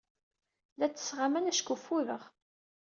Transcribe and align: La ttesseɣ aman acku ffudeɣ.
La 0.77 0.87
ttesseɣ 0.89 1.19
aman 1.25 1.49
acku 1.51 1.75
ffudeɣ. 1.83 2.21